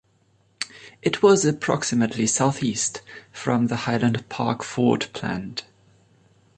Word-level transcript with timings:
It 1.03 1.21
was 1.21 1.45
approximately 1.45 2.25
southeast 2.25 3.03
from 3.31 3.67
the 3.67 3.75
Highland 3.85 4.27
Park 4.29 4.63
Ford 4.63 5.05
Plant. 5.13 5.65